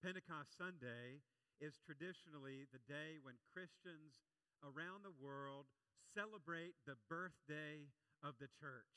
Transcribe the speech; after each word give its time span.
Pentecost 0.00 0.56
Sunday 0.56 1.20
is 1.60 1.76
traditionally 1.84 2.64
the 2.72 2.80
day 2.88 3.20
when 3.20 3.36
Christians 3.52 4.16
around 4.64 5.04
the 5.04 5.12
world 5.20 5.68
celebrate 6.16 6.72
the 6.88 6.96
birthday 7.04 7.84
of 8.24 8.32
the 8.40 8.48
church. 8.48 8.96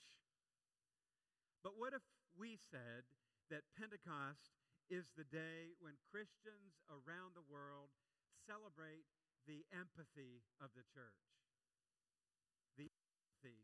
But 1.59 1.75
what 1.75 1.91
if 1.91 2.04
we 2.39 2.55
said 2.55 3.04
that 3.52 3.68
Pentecost 3.75 4.55
is 4.88 5.11
the 5.20 5.27
day 5.27 5.75
when 5.84 6.00
Christians 6.07 6.79
around 6.88 7.35
the 7.35 7.47
world 7.51 7.91
celebrate 8.47 9.04
the 9.43 9.67
empathy 9.75 10.39
of 10.63 10.71
the 10.71 10.88
church? 10.88 11.23
The 12.79 12.88
empathy 12.88 13.59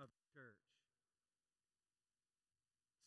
of 0.00 0.08
the 0.08 0.24
church. 0.32 0.64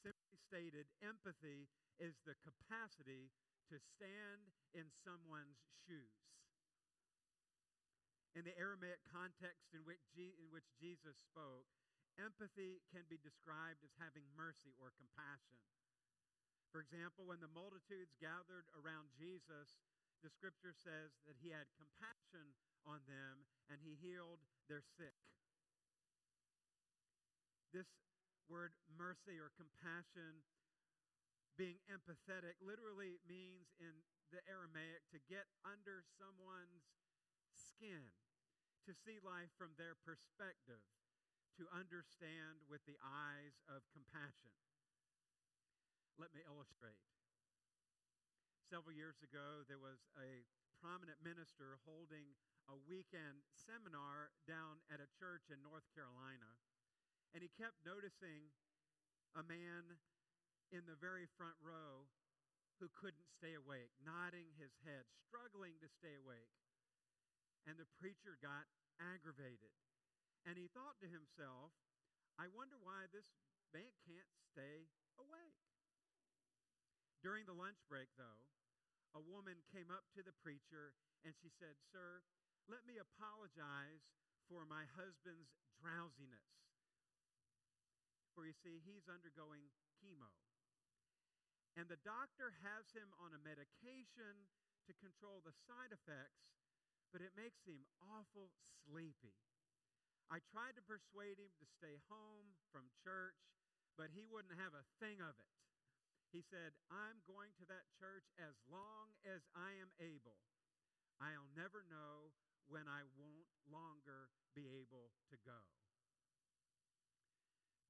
Simply 0.06 0.38
stated, 0.38 0.86
empathy 1.02 1.66
is 1.98 2.18
the 2.30 2.38
capacity 2.46 3.34
to 3.72 3.80
stand 3.80 4.52
in 4.76 4.92
someone's 5.02 5.64
shoes. 5.88 6.20
In 8.36 8.44
the 8.44 8.56
Aramaic 8.60 9.00
context 9.08 9.72
in 9.72 9.84
which, 9.88 10.04
in 10.16 10.48
which 10.52 10.68
Jesus 10.80 11.20
spoke, 11.20 11.68
empathy 12.20 12.84
can 12.92 13.08
be 13.08 13.20
described 13.20 13.84
as 13.84 13.96
having 14.00 14.28
mercy 14.36 14.76
or 14.80 14.92
compassion. 14.96 15.60
For 16.72 16.80
example, 16.80 17.28
when 17.28 17.44
the 17.44 17.52
multitudes 17.52 18.16
gathered 18.20 18.68
around 18.76 19.12
Jesus, 19.16 19.84
the 20.24 20.32
scripture 20.32 20.72
says 20.72 21.12
that 21.28 21.40
he 21.44 21.52
had 21.52 21.68
compassion 21.76 22.56
on 22.88 23.04
them 23.08 23.44
and 23.68 23.84
he 23.84 24.00
healed 24.00 24.40
their 24.72 24.84
sick. 24.96 25.16
This 27.76 27.88
word 28.48 28.76
mercy 28.96 29.36
or 29.40 29.52
compassion, 29.56 30.44
being 31.60 31.80
empathetic, 31.92 32.60
literally 32.64 33.20
means 33.28 33.72
in 33.78 33.92
the 34.32 34.42
Aramaic 34.48 35.04
to 35.12 35.20
get 35.28 35.48
under 35.68 36.04
someone's 36.16 36.88
skin, 37.52 38.12
to 38.88 38.96
see 38.96 39.20
life 39.22 39.52
from 39.60 39.76
their 39.76 39.94
perspective, 40.00 40.82
to 41.60 41.68
understand 41.76 42.64
with 42.72 42.82
the 42.88 42.98
eyes 43.04 43.60
of 43.68 43.84
compassion. 43.92 44.56
Let 46.16 46.32
me 46.32 46.42
illustrate. 46.48 47.02
Several 48.72 48.96
years 48.96 49.20
ago, 49.20 49.68
there 49.68 49.82
was 49.82 50.00
a 50.16 50.48
prominent 50.80 51.20
minister 51.20 51.78
holding 51.84 52.40
a 52.72 52.80
weekend 52.88 53.44
seminar 53.52 54.32
down 54.48 54.80
at 54.88 55.04
a 55.04 55.12
church 55.20 55.52
in 55.52 55.60
North 55.60 55.86
Carolina, 55.92 56.56
and 57.36 57.44
he 57.44 57.52
kept 57.52 57.84
noticing 57.84 58.56
a 59.36 59.44
man 59.44 60.00
in 60.72 60.88
the 60.88 60.98
very 61.00 61.28
front 61.36 61.56
row 61.60 62.08
who 62.80 62.90
couldn't 62.98 63.30
stay 63.38 63.54
awake, 63.54 63.94
nodding 64.02 64.50
his 64.58 64.74
head, 64.82 65.06
struggling 65.28 65.78
to 65.84 65.88
stay 66.02 66.18
awake. 66.18 66.56
And 67.70 67.78
the 67.78 67.88
preacher 68.02 68.42
got 68.42 68.66
aggravated. 68.98 69.76
And 70.50 70.58
he 70.58 70.66
thought 70.74 70.98
to 71.04 71.08
himself, 71.12 71.76
I 72.42 72.50
wonder 72.50 72.82
why 72.82 73.06
this 73.14 73.28
man 73.70 73.94
can't 74.02 74.32
stay 74.50 74.90
awake. 75.22 75.62
During 77.22 77.46
the 77.46 77.54
lunch 77.54 77.78
break, 77.86 78.10
though, 78.18 78.50
a 79.14 79.22
woman 79.22 79.62
came 79.70 79.94
up 79.94 80.10
to 80.18 80.26
the 80.26 80.34
preacher 80.42 80.98
and 81.22 81.38
she 81.38 81.54
said, 81.62 81.78
Sir, 81.94 82.26
let 82.66 82.82
me 82.90 82.98
apologize 82.98 84.02
for 84.50 84.66
my 84.66 84.90
husband's 84.98 85.54
drowsiness. 85.78 86.50
For 88.34 88.50
you 88.50 88.56
see, 88.66 88.82
he's 88.82 89.06
undergoing 89.06 89.70
chemo. 90.02 90.34
And 91.80 91.88
the 91.88 92.02
doctor 92.04 92.52
has 92.68 92.92
him 92.92 93.16
on 93.16 93.32
a 93.32 93.42
medication 93.42 94.36
to 94.88 94.94
control 95.00 95.40
the 95.42 95.56
side 95.68 95.96
effects, 95.96 96.52
but 97.16 97.24
it 97.24 97.38
makes 97.38 97.64
him 97.64 97.88
awful 98.04 98.52
sleepy. 98.84 99.40
I 100.28 100.44
tried 100.52 100.80
to 100.80 100.84
persuade 100.84 101.40
him 101.40 101.52
to 101.60 101.74
stay 101.80 102.00
home 102.08 102.56
from 102.72 102.92
church, 103.04 103.40
but 104.00 104.12
he 104.16 104.24
wouldn't 104.28 104.60
have 104.60 104.76
a 104.76 104.88
thing 105.00 105.20
of 105.20 105.36
it. 105.36 105.56
He 106.32 106.40
said, 106.40 106.72
I'm 106.88 107.20
going 107.28 107.52
to 107.60 107.68
that 107.68 107.92
church 108.00 108.24
as 108.40 108.56
long 108.72 109.12
as 109.28 109.44
I 109.52 109.76
am 109.76 109.92
able. 110.00 110.40
I'll 111.20 111.52
never 111.60 111.84
know 111.92 112.32
when 112.72 112.88
I 112.88 113.04
won't 113.20 113.52
longer 113.68 114.32
be 114.56 114.72
able 114.80 115.12
to 115.28 115.36
go. 115.44 115.60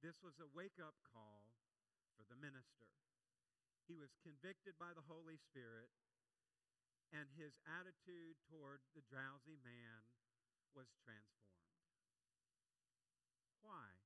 This 0.02 0.18
was 0.18 0.34
a 0.42 0.50
wake 0.50 0.82
up 0.82 0.98
call 1.06 1.54
for 2.18 2.26
the 2.26 2.34
minister. 2.34 2.90
He 3.90 3.98
was 3.98 4.14
convicted 4.22 4.78
by 4.78 4.94
the 4.94 5.04
Holy 5.04 5.36
Spirit, 5.36 5.90
and 7.12 7.28
his 7.36 7.52
attitude 7.68 8.40
toward 8.48 8.80
the 8.96 9.04
drowsy 9.04 9.60
man 9.60 10.06
was 10.72 10.88
transformed. 11.04 11.66
Why? 13.60 14.00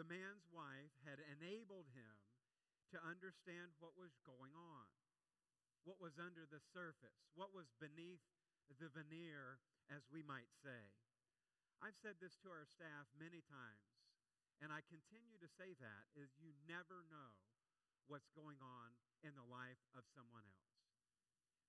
The 0.00 0.08
man's 0.08 0.48
wife 0.50 0.94
had 1.06 1.22
enabled 1.22 1.86
him 1.94 2.16
to 2.90 2.98
understand 3.04 3.78
what 3.78 3.94
was 3.94 4.16
going 4.26 4.54
on, 4.54 4.88
what 5.86 6.02
was 6.02 6.18
under 6.18 6.48
the 6.48 6.62
surface, 6.74 7.30
what 7.38 7.54
was 7.54 7.70
beneath 7.78 8.24
the 8.80 8.90
veneer, 8.90 9.62
as 9.92 10.02
we 10.10 10.24
might 10.24 10.50
say. 10.64 10.94
I've 11.78 11.98
said 12.00 12.16
this 12.18 12.34
to 12.42 12.48
our 12.48 12.64
staff 12.64 13.06
many 13.14 13.44
times, 13.44 13.86
and 14.58 14.72
I 14.72 14.80
continue 14.88 15.36
to 15.38 15.50
say 15.60 15.76
that 15.78 16.04
is 16.16 16.32
you 16.40 16.56
never 16.64 17.04
know 17.12 17.53
what's 18.06 18.30
going 18.36 18.60
on 18.60 18.94
in 19.24 19.32
the 19.36 19.46
life 19.48 19.80
of 19.96 20.04
someone 20.12 20.44
else. 20.44 20.74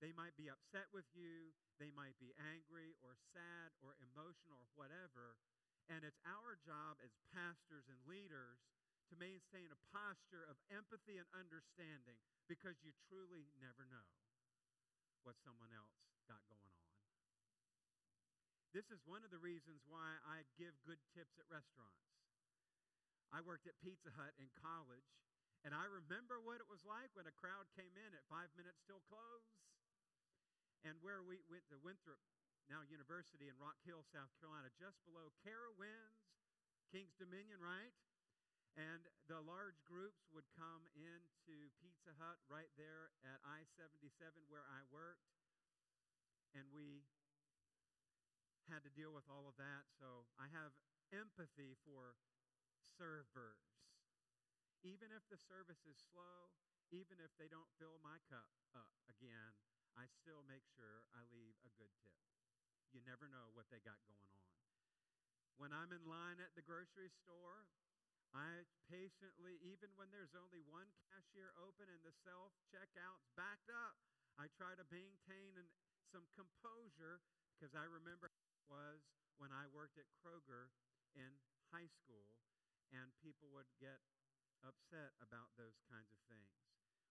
They 0.03 0.11
might 0.11 0.35
be 0.35 0.51
upset 0.51 0.91
with 0.91 1.07
you, 1.15 1.55
they 1.79 1.91
might 1.95 2.19
be 2.19 2.35
angry 2.35 2.95
or 2.99 3.15
sad 3.31 3.71
or 3.79 3.95
emotional 4.03 4.59
or 4.59 4.71
whatever, 4.75 5.39
and 5.87 6.03
it's 6.03 6.19
our 6.27 6.59
job 6.59 6.99
as 6.99 7.15
pastors 7.31 7.87
and 7.87 7.99
leaders 8.03 8.59
to 9.07 9.15
maintain 9.21 9.69
a 9.69 9.83
posture 9.93 10.43
of 10.49 10.57
empathy 10.73 11.21
and 11.21 11.29
understanding 11.31 12.17
because 12.49 12.81
you 12.81 12.91
truly 13.07 13.53
never 13.61 13.85
know 13.87 14.09
what 15.23 15.37
someone 15.41 15.71
else 15.73 16.05
got 16.25 16.41
going 16.49 16.73
on. 16.73 16.85
This 18.75 18.91
is 18.91 18.99
one 19.07 19.23
of 19.23 19.31
the 19.31 19.39
reasons 19.39 19.87
why 19.87 20.19
I 20.27 20.43
give 20.59 20.75
good 20.83 20.99
tips 21.15 21.39
at 21.39 21.47
restaurants. 21.47 22.11
I 23.31 23.39
worked 23.39 23.71
at 23.71 23.79
Pizza 23.79 24.11
Hut 24.19 24.35
in 24.35 24.51
college, 24.59 25.07
and 25.65 25.73
I 25.73 25.89
remember 25.89 26.37
what 26.37 26.61
it 26.61 26.69
was 26.69 26.85
like 26.85 27.09
when 27.17 27.25
a 27.25 27.33
crowd 27.33 27.65
came 27.73 27.97
in 27.97 28.13
at 28.13 28.21
five 28.29 28.53
minutes 28.53 28.85
till 28.85 29.01
close. 29.09 29.49
And 30.85 30.93
where 31.01 31.25
we 31.25 31.41
went 31.49 31.65
to 31.73 31.81
Winthrop, 31.81 32.21
now 32.69 32.85
University 32.85 33.49
in 33.49 33.57
Rock 33.57 33.81
Hill, 33.81 34.05
South 34.13 34.29
Carolina, 34.37 34.69
just 34.77 35.01
below 35.01 35.33
Carowinds, 35.41 36.21
King's 36.93 37.17
Dominion, 37.17 37.57
right? 37.57 37.89
And 38.77 39.09
the 39.25 39.41
large 39.41 39.81
groups 39.89 40.29
would 40.29 40.45
come 40.53 40.85
into 40.93 41.73
Pizza 41.81 42.13
Hut 42.21 42.37
right 42.45 42.69
there 42.77 43.09
at 43.25 43.41
I 43.41 43.65
77 43.73 44.05
where 44.45 44.69
I 44.69 44.85
worked. 44.93 45.33
And 46.53 46.69
we 46.69 47.09
had 48.69 48.85
to 48.85 48.93
deal 48.93 49.09
with 49.09 49.25
all 49.25 49.49
of 49.49 49.57
that. 49.57 49.89
So 49.97 50.29
I 50.37 50.45
have 50.53 50.77
empathy 51.09 51.73
for 51.81 52.13
servers 53.01 53.74
even 54.83 55.13
if 55.13 55.23
the 55.31 55.39
service 55.39 55.85
is 55.87 55.95
slow, 56.11 56.51
even 56.91 57.21
if 57.23 57.31
they 57.39 57.47
don't 57.47 57.69
fill 57.79 58.01
my 58.03 58.19
cup 58.27 58.49
up 58.75 58.91
again, 59.07 59.55
I 59.95 60.09
still 60.11 60.43
make 60.43 60.67
sure 60.75 61.07
I 61.15 61.23
leave 61.31 61.55
a 61.63 61.71
good 61.79 61.91
tip. 62.03 62.19
You 62.91 62.99
never 63.07 63.31
know 63.31 63.51
what 63.55 63.71
they 63.71 63.79
got 63.83 63.99
going 64.07 64.31
on. 64.35 64.55
When 65.55 65.71
I'm 65.71 65.95
in 65.95 66.03
line 66.03 66.43
at 66.43 66.51
the 66.55 66.65
grocery 66.65 67.07
store, 67.23 67.63
I 68.35 68.67
patiently, 68.91 69.55
even 69.63 69.95
when 69.95 70.11
there's 70.11 70.35
only 70.35 70.59
one 70.67 70.91
cashier 71.07 71.55
open 71.55 71.87
and 71.87 72.03
the 72.03 72.11
self 72.27 72.51
checkout's 72.67 73.31
backed 73.39 73.71
up, 73.71 73.95
I 74.35 74.51
try 74.51 74.75
to 74.75 74.83
maintain 74.91 75.55
an, 75.55 75.71
some 76.11 76.27
composure 76.35 77.23
because 77.55 77.71
I 77.71 77.87
remember 77.87 78.27
it 78.27 78.67
was 78.67 78.99
when 79.39 79.55
I 79.55 79.71
worked 79.71 79.95
at 79.95 80.11
Kroger 80.19 80.67
in 81.15 81.31
high 81.71 81.87
school 81.87 82.35
and 82.91 83.15
people 83.23 83.47
would 83.55 83.71
get 83.79 84.03
upset 84.63 85.15
about 85.19 85.51
those 85.59 85.79
kinds 85.89 86.11
of 86.13 86.21
things. 86.29 86.55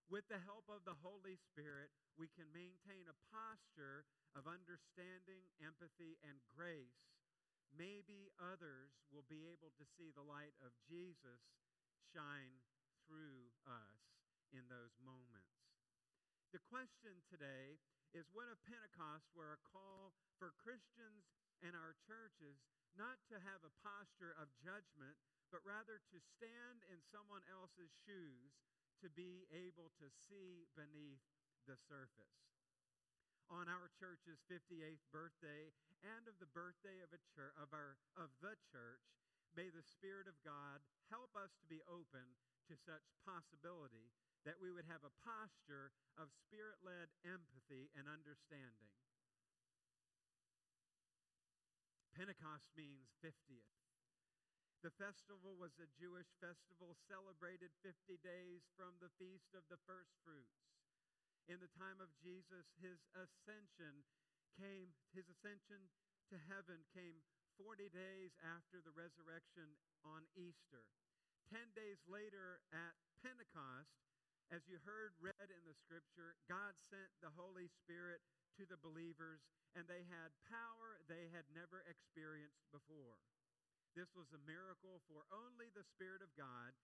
With 0.08 0.28
the 0.28 0.40
help 0.44 0.68
of 0.68 0.84
the 0.84 1.00
Holy 1.00 1.40
Spirit, 1.40 1.88
we 2.20 2.28
can 2.28 2.52
maintain 2.52 3.08
a 3.08 3.20
posture 3.32 4.04
of 4.36 4.44
understanding, 4.44 5.48
empathy, 5.58 6.20
and 6.20 6.38
grace. 6.52 7.08
Maybe 7.72 8.30
others 8.38 8.94
will 9.10 9.26
be 9.26 9.48
able 9.50 9.72
to 9.74 9.88
see 9.96 10.12
the 10.12 10.24
light 10.24 10.54
of 10.62 10.76
Jesus 10.86 11.42
shine 12.12 12.62
through 13.08 13.50
us 13.66 14.00
in 14.54 14.68
those 14.70 14.94
moments. 15.02 15.58
The 16.54 16.62
question 16.70 17.18
today 17.26 17.82
is 18.14 18.30
one 18.30 18.46
of 18.46 18.62
Pentecost 18.62 19.26
where 19.34 19.58
a 19.58 19.66
call 19.66 20.14
for 20.38 20.54
Christians 20.54 21.26
and 21.66 21.74
our 21.74 21.98
churches 22.06 22.62
not 22.94 23.18
to 23.26 23.42
have 23.42 23.66
a 23.66 23.74
posture 23.82 24.38
of 24.38 24.54
judgment, 24.62 25.18
but 25.54 25.62
rather 25.62 26.02
to 26.10 26.18
stand 26.18 26.82
in 26.90 26.98
someone 27.14 27.46
else's 27.46 27.94
shoes, 28.02 28.58
to 28.98 29.06
be 29.06 29.46
able 29.54 29.94
to 30.02 30.10
see 30.10 30.66
beneath 30.74 31.22
the 31.70 31.78
surface. 31.78 32.42
On 33.54 33.70
our 33.70 33.86
church's 33.94 34.42
58th 34.50 35.06
birthday 35.14 35.70
and 36.02 36.26
of 36.26 36.34
the 36.42 36.50
birthday 36.50 36.98
of, 37.06 37.14
a 37.14 37.22
church, 37.30 37.54
of, 37.54 37.70
our, 37.70 37.94
of 38.18 38.34
the 38.42 38.58
church, 38.66 39.06
may 39.54 39.70
the 39.70 39.86
Spirit 39.86 40.26
of 40.26 40.34
God 40.42 40.82
help 41.06 41.30
us 41.38 41.54
to 41.62 41.70
be 41.70 41.86
open 41.86 42.34
to 42.66 42.74
such 42.74 43.14
possibility 43.22 44.10
that 44.42 44.58
we 44.58 44.74
would 44.74 44.90
have 44.90 45.06
a 45.06 45.16
posture 45.22 45.94
of 46.18 46.34
spirit 46.34 46.82
led 46.82 47.14
empathy 47.22 47.94
and 47.94 48.10
understanding. 48.10 48.90
Pentecost 52.18 52.74
means 52.74 53.14
50th. 53.22 53.83
The 54.84 54.92
festival 55.00 55.56
was 55.56 55.72
a 55.80 55.88
Jewish 55.96 56.28
festival 56.44 56.92
celebrated 57.08 57.72
50 57.80 58.20
days 58.20 58.68
from 58.76 58.92
the 59.00 59.08
feast 59.16 59.56
of 59.56 59.64
the 59.72 59.80
first 59.88 60.12
fruits. 60.20 60.60
In 61.48 61.56
the 61.56 61.72
time 61.72 62.04
of 62.04 62.12
Jesus, 62.20 62.68
his 62.84 63.00
ascension 63.16 64.04
came, 64.60 64.92
his 65.16 65.24
ascension 65.32 65.88
to 66.28 66.36
heaven 66.36 66.84
came 66.92 67.16
40 67.56 67.88
days 67.96 68.36
after 68.44 68.84
the 68.84 68.92
resurrection 68.92 69.72
on 70.04 70.28
Easter. 70.36 70.84
Ten 71.48 71.72
days 71.72 72.04
later 72.04 72.60
at 72.68 72.92
Pentecost, 73.24 74.04
as 74.52 74.68
you 74.68 74.76
heard 74.84 75.16
read 75.16 75.48
in 75.48 75.64
the 75.64 75.80
scripture, 75.80 76.36
God 76.44 76.76
sent 76.76 77.08
the 77.24 77.32
Holy 77.32 77.72
Spirit 77.72 78.20
to 78.60 78.68
the 78.68 78.76
believers, 78.84 79.48
and 79.72 79.88
they 79.88 80.04
had 80.12 80.36
power 80.44 81.00
they 81.08 81.32
had 81.32 81.48
never 81.56 81.80
experienced 81.88 82.68
before. 82.68 83.24
This 83.94 84.10
was 84.18 84.26
a 84.34 84.42
miracle, 84.42 84.98
for 85.06 85.22
only 85.30 85.70
the 85.70 85.86
Spirit 85.94 86.18
of 86.18 86.34
God 86.34 86.74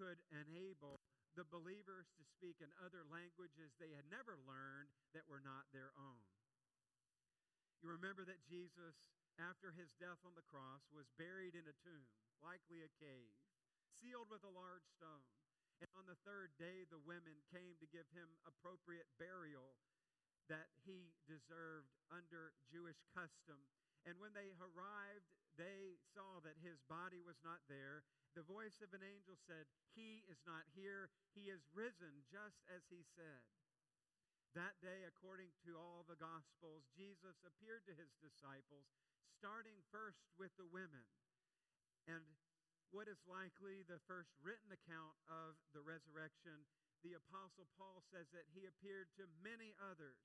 could 0.00 0.18
enable 0.32 1.04
the 1.36 1.44
believers 1.44 2.08
to 2.16 2.24
speak 2.24 2.58
in 2.64 2.72
other 2.80 3.04
languages 3.06 3.76
they 3.76 3.92
had 3.92 4.08
never 4.08 4.40
learned 4.48 4.88
that 5.12 5.28
were 5.28 5.44
not 5.44 5.68
their 5.70 5.92
own. 5.94 6.24
You 7.84 7.92
remember 7.92 8.24
that 8.24 8.48
Jesus, 8.48 8.96
after 9.36 9.76
his 9.76 9.92
death 10.00 10.22
on 10.24 10.32
the 10.32 10.48
cross, 10.48 10.88
was 10.88 11.10
buried 11.20 11.52
in 11.52 11.68
a 11.68 11.80
tomb, 11.84 12.08
likely 12.40 12.80
a 12.80 12.96
cave, 12.96 13.34
sealed 14.00 14.32
with 14.32 14.40
a 14.46 14.56
large 14.56 14.88
stone. 14.96 15.28
And 15.82 15.90
on 15.98 16.08
the 16.08 16.16
third 16.24 16.54
day, 16.56 16.88
the 16.88 17.02
women 17.02 17.44
came 17.52 17.76
to 17.82 17.92
give 17.92 18.08
him 18.14 18.40
appropriate 18.48 19.10
burial 19.20 19.76
that 20.48 20.72
he 20.86 21.12
deserved 21.28 21.92
under 22.08 22.56
Jewish 22.72 23.00
custom. 23.12 23.60
And 24.04 24.20
when 24.20 24.36
they 24.36 24.52
arrived, 24.60 25.28
they 25.56 25.96
saw 26.12 26.42
that 26.44 26.60
his 26.60 26.82
body 26.90 27.24
was 27.24 27.40
not 27.40 27.64
there. 27.70 28.04
The 28.36 28.44
voice 28.44 28.82
of 28.82 28.92
an 28.92 29.06
angel 29.06 29.38
said, 29.38 29.70
He 29.94 30.26
is 30.26 30.42
not 30.44 30.66
here. 30.74 31.08
He 31.32 31.48
is 31.48 31.70
risen, 31.70 32.26
just 32.26 32.60
as 32.68 32.84
he 32.90 33.06
said. 33.14 33.46
That 34.54 34.78
day, 34.78 35.02
according 35.06 35.50
to 35.66 35.74
all 35.74 36.06
the 36.06 36.18
Gospels, 36.18 36.86
Jesus 36.94 37.42
appeared 37.42 37.82
to 37.90 37.98
his 37.98 38.14
disciples, 38.22 38.86
starting 39.34 39.82
first 39.90 40.30
with 40.38 40.54
the 40.54 40.68
women. 40.68 41.06
And 42.06 42.22
what 42.94 43.10
is 43.10 43.18
likely 43.26 43.82
the 43.82 44.02
first 44.06 44.30
written 44.38 44.70
account 44.70 45.18
of 45.26 45.58
the 45.74 45.82
resurrection, 45.82 46.62
the 47.02 47.18
Apostle 47.18 47.66
Paul 47.74 48.06
says 48.06 48.30
that 48.30 48.46
he 48.54 48.70
appeared 48.70 49.10
to 49.18 49.26
many 49.42 49.74
others. 49.82 50.22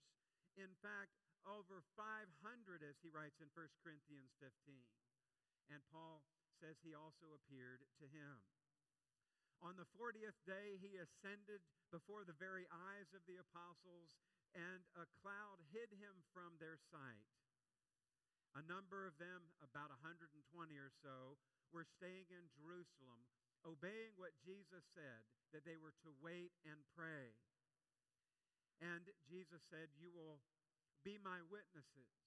In 0.53 0.69
fact, 0.77 1.17
over 1.47 1.83
500, 1.95 2.83
as 2.83 2.97
he 2.99 3.11
writes 3.11 3.39
in 3.39 3.51
1 3.51 3.83
Corinthians 3.83 4.31
15. 4.39 4.79
And 5.69 5.81
Paul 5.93 6.25
says 6.59 6.81
he 6.81 6.97
also 6.97 7.31
appeared 7.35 7.85
to 8.01 8.05
him. 8.09 8.43
On 9.59 9.75
the 9.75 9.87
40th 9.95 10.39
day, 10.47 10.79
he 10.79 10.95
ascended 10.99 11.59
before 11.91 12.23
the 12.23 12.37
very 12.39 12.63
eyes 12.71 13.11
of 13.11 13.23
the 13.27 13.39
apostles, 13.43 14.15
and 14.55 14.81
a 14.95 15.05
cloud 15.19 15.59
hid 15.75 15.91
him 15.99 16.23
from 16.31 16.55
their 16.57 16.79
sight. 16.89 17.27
A 18.57 18.63
number 18.65 19.05
of 19.05 19.19
them, 19.19 19.51
about 19.61 19.93
120 19.93 20.31
or 20.79 20.89
so, 21.03 21.37
were 21.69 21.85
staying 21.85 22.25
in 22.33 22.49
Jerusalem, 22.55 23.21
obeying 23.61 24.17
what 24.17 24.33
Jesus 24.41 24.81
said, 24.95 25.21
that 25.53 25.67
they 25.67 25.77
were 25.77 25.93
to 26.01 26.17
wait 26.23 26.55
and 26.65 26.79
pray. 26.97 27.35
And 28.79 29.11
Jesus 29.27 29.61
said, 29.67 29.91
You 29.99 30.09
will 30.15 30.39
be 31.03 31.17
my 31.21 31.39
witnesses 31.47 32.19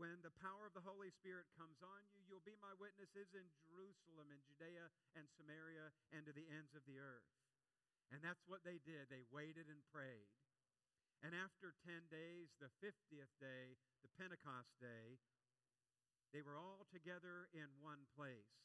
when 0.00 0.24
the 0.24 0.32
power 0.40 0.64
of 0.64 0.74
the 0.74 0.84
Holy 0.84 1.12
Spirit 1.12 1.44
comes 1.54 1.78
on 1.84 2.00
you, 2.10 2.24
you'll 2.24 2.44
be 2.44 2.56
my 2.58 2.72
witnesses 2.80 3.28
in 3.36 3.44
Jerusalem 3.68 4.32
and 4.32 4.40
Judea 4.48 4.88
and 5.14 5.28
Samaria 5.36 5.92
and 6.10 6.24
to 6.24 6.32
the 6.32 6.48
ends 6.48 6.72
of 6.72 6.84
the 6.88 6.96
earth. 6.96 7.28
And 8.08 8.20
that's 8.24 8.44
what 8.48 8.64
they 8.64 8.80
did. 8.82 9.08
They 9.08 9.24
waited 9.32 9.68
and 9.68 9.80
prayed. 9.92 10.32
And 11.22 11.36
after 11.36 11.76
10 11.86 12.10
days, 12.10 12.50
the 12.58 12.72
50th 12.82 13.30
day, 13.38 13.78
the 14.02 14.12
Pentecost 14.18 14.74
day, 14.82 15.22
they 16.34 16.42
were 16.42 16.58
all 16.58 16.88
together 16.90 17.46
in 17.52 17.68
one 17.78 18.08
place. 18.16 18.58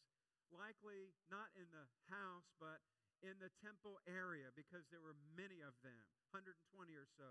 Likely 0.50 1.12
not 1.28 1.52
in 1.60 1.68
the 1.76 1.86
house, 2.08 2.48
but 2.58 2.82
in 3.20 3.36
the 3.44 3.52
temple 3.60 4.00
area 4.08 4.48
because 4.56 4.88
there 4.90 5.04
were 5.04 5.20
many 5.36 5.60
of 5.60 5.76
them, 5.84 6.02
120 6.32 6.56
or 6.96 7.06
so. 7.20 7.30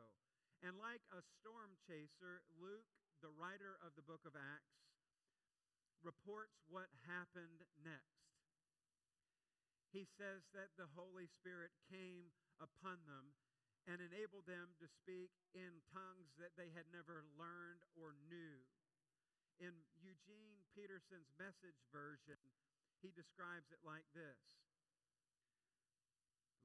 And 0.65 0.81
like 0.81 1.05
a 1.13 1.21
storm 1.41 1.77
chaser, 1.85 2.45
Luke 2.57 2.89
the 3.25 3.33
writer 3.33 3.81
of 3.81 3.97
the 3.97 4.05
book 4.05 4.25
of 4.29 4.37
Acts, 4.37 4.77
reports 6.05 6.61
what 6.69 6.93
happened 7.09 7.65
next. 7.81 8.23
He 9.91 10.05
says 10.05 10.45
that 10.53 10.77
the 10.77 10.93
Holy 10.93 11.25
Spirit 11.25 11.73
came 11.89 12.37
upon 12.61 13.01
them 13.09 13.33
and 13.89 14.03
enabled 14.03 14.45
them 14.45 14.77
to 14.83 14.87
speak 14.91 15.33
in 15.57 15.81
tongues 15.95 16.35
that 16.37 16.53
they 16.59 16.75
had 16.75 16.91
never 16.93 17.25
learned 17.39 17.87
or 17.97 18.13
knew. 18.29 18.61
In 19.57 19.73
Eugene 19.97 20.61
Peterson's 20.77 21.33
message 21.41 21.81
version, 21.89 22.37
he 23.01 23.09
describes 23.15 23.73
it 23.73 23.81
like 23.87 24.05
this 24.13 24.37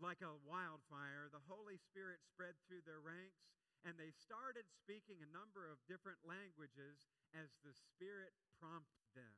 Like 0.01 0.19
a 0.19 0.35
wildfire, 0.43 1.31
the 1.31 1.45
Holy 1.47 1.79
Spirit 1.79 2.19
spread 2.27 2.59
through 2.67 2.83
their 2.83 2.99
ranks 2.99 3.47
and 3.87 3.97
they 3.97 4.13
started 4.13 4.69
speaking 4.69 5.21
a 5.21 5.33
number 5.33 5.65
of 5.65 5.81
different 5.89 6.21
languages 6.21 7.09
as 7.33 7.49
the 7.65 7.73
Spirit 7.73 8.33
prompted 8.61 9.05
them. 9.17 9.35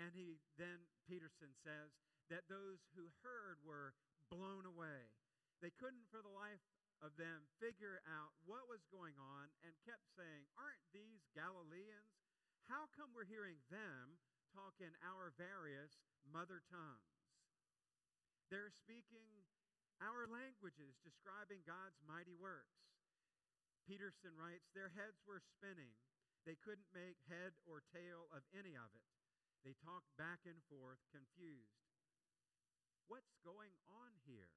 And 0.00 0.12
he 0.12 0.40
then, 0.56 0.84
Peterson 1.08 1.52
says, 1.60 1.96
that 2.28 2.50
those 2.50 2.82
who 2.98 3.06
heard 3.22 3.62
were 3.62 3.94
blown 4.30 4.66
away. 4.66 5.14
They 5.62 5.72
couldn't, 5.78 6.10
for 6.10 6.20
the 6.20 6.32
life 6.32 6.62
of 7.00 7.14
them, 7.14 7.46
figure 7.62 8.02
out 8.04 8.34
what 8.44 8.66
was 8.66 8.82
going 8.90 9.14
on 9.16 9.52
and 9.62 9.72
kept 9.86 10.04
saying, 10.16 10.50
Aren't 10.58 10.84
these 10.90 11.28
Galileans? 11.32 12.12
How 12.66 12.90
come 12.98 13.14
we're 13.14 13.30
hearing 13.30 13.62
them 13.70 14.18
talk 14.50 14.82
in 14.82 14.90
our 15.06 15.30
various 15.38 16.02
mother 16.26 16.66
tongues? 16.66 17.14
They're 18.50 18.74
speaking 18.74 19.46
our 20.06 20.30
languages 20.30 20.94
describing 21.02 21.66
God's 21.66 21.98
mighty 22.06 22.38
works. 22.38 22.78
Peterson 23.90 24.38
writes, 24.38 24.70
Their 24.70 24.94
heads 24.94 25.18
were 25.26 25.42
spinning. 25.42 25.94
They 26.46 26.54
couldn't 26.62 26.94
make 26.94 27.18
head 27.26 27.58
or 27.66 27.82
tail 27.90 28.30
of 28.30 28.46
any 28.54 28.78
of 28.78 28.90
it. 28.94 29.06
They 29.66 29.74
talked 29.82 30.14
back 30.14 30.46
and 30.46 30.62
forth, 30.70 31.02
confused. 31.10 31.82
What's 33.10 33.34
going 33.42 33.74
on 33.90 34.14
here? 34.22 34.54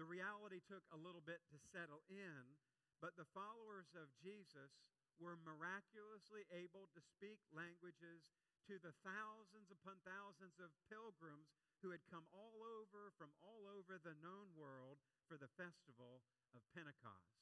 The 0.00 0.08
reality 0.08 0.64
took 0.64 0.84
a 0.88 1.00
little 1.00 1.20
bit 1.20 1.44
to 1.52 1.60
settle 1.60 2.00
in, 2.08 2.56
but 3.04 3.20
the 3.20 3.28
followers 3.36 3.92
of 3.92 4.08
Jesus 4.16 4.72
were 5.20 5.36
miraculously 5.44 6.48
able 6.48 6.88
to 6.96 7.04
speak 7.04 7.44
languages 7.52 8.24
to 8.64 8.80
the 8.80 8.96
thousands 9.04 9.68
upon 9.68 10.00
thousands 10.08 10.56
of 10.56 10.72
pilgrims 10.88 11.52
who 11.80 11.92
had 11.92 12.04
come 12.12 12.28
all 12.36 12.60
over 12.60 13.12
from 13.16 13.32
all 13.40 13.64
over 13.72 13.96
the 13.96 14.16
known 14.20 14.52
world 14.52 15.00
for 15.24 15.40
the 15.40 15.50
festival 15.56 16.20
of 16.52 16.60
Pentecost. 16.76 17.40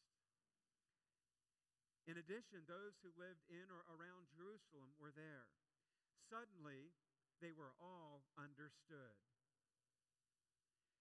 In 2.06 2.16
addition, 2.16 2.64
those 2.64 2.96
who 3.04 3.12
lived 3.20 3.44
in 3.52 3.68
or 3.68 3.84
around 3.92 4.32
Jerusalem 4.32 4.96
were 4.96 5.12
there. 5.12 5.50
Suddenly, 6.32 6.94
they 7.44 7.52
were 7.52 7.76
all 7.76 8.24
understood. 8.38 9.18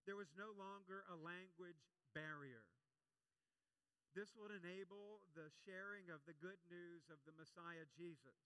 There 0.03 0.19
was 0.19 0.31
no 0.35 0.51
longer 0.55 1.07
a 1.07 1.15
language 1.15 1.79
barrier. 2.11 2.67
This 4.15 4.33
would 4.35 4.51
enable 4.51 5.21
the 5.37 5.51
sharing 5.67 6.09
of 6.09 6.25
the 6.25 6.35
good 6.41 6.59
news 6.71 7.05
of 7.11 7.21
the 7.23 7.35
Messiah 7.37 7.85
Jesus. 7.93 8.39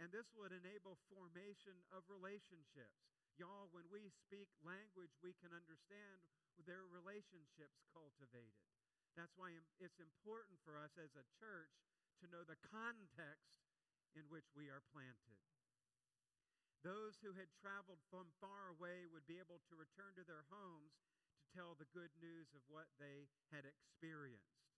And 0.00 0.08
this 0.08 0.32
would 0.32 0.56
enable 0.56 0.96
formation 1.12 1.76
of 1.92 2.06
relationships 2.08 3.09
Y'all, 3.40 3.72
when 3.72 3.88
we 3.88 4.12
speak 4.12 4.52
language 4.60 5.16
we 5.24 5.32
can 5.40 5.48
understand, 5.56 6.20
their 6.68 6.84
relationships 6.92 7.80
cultivated. 7.88 8.68
That's 9.16 9.32
why 9.40 9.56
it's 9.80 9.96
important 9.96 10.60
for 10.60 10.76
us 10.76 10.92
as 11.00 11.16
a 11.16 11.24
church 11.40 11.72
to 12.20 12.28
know 12.28 12.44
the 12.44 12.60
context 12.68 13.64
in 14.12 14.28
which 14.28 14.44
we 14.52 14.68
are 14.68 14.84
planted. 14.92 15.40
Those 16.84 17.16
who 17.24 17.32
had 17.32 17.48
traveled 17.56 18.04
from 18.12 18.28
far 18.44 18.76
away 18.76 19.08
would 19.08 19.24
be 19.24 19.40
able 19.40 19.64
to 19.72 19.80
return 19.80 20.12
to 20.20 20.28
their 20.28 20.44
homes 20.52 21.00
to 21.40 21.48
tell 21.56 21.72
the 21.80 21.88
good 21.96 22.12
news 22.20 22.52
of 22.52 22.60
what 22.68 22.92
they 23.00 23.24
had 23.48 23.64
experienced. 23.64 24.68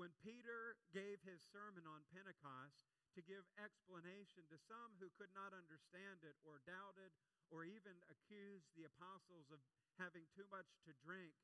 When 0.00 0.16
Peter 0.24 0.80
gave 0.88 1.20
his 1.20 1.44
sermon 1.52 1.84
on 1.84 2.08
Pentecost 2.16 2.80
to 3.12 3.20
give 3.20 3.44
explanation 3.60 4.48
to 4.48 4.56
some 4.56 4.96
who 4.96 5.12
could 5.20 5.32
not 5.36 5.52
understand 5.52 6.24
it 6.24 6.40
or 6.48 6.64
doubted 6.64 7.12
or 7.48 7.64
even 7.64 7.96
accused 8.12 8.68
the 8.76 8.88
apostles 8.88 9.48
of 9.48 9.60
having 9.96 10.28
too 10.36 10.46
much 10.52 10.68
to 10.84 10.92
drink, 11.02 11.34